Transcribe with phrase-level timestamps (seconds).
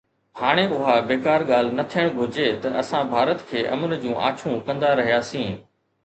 [0.39, 4.95] هاڻي اها بيڪار ڳالهه نه ٿيڻ گهرجي ته اسان ڀارت کي امن جون آڇون ڪندا
[5.01, 5.53] رهياسين.